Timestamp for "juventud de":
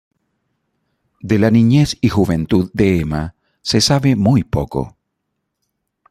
2.09-3.01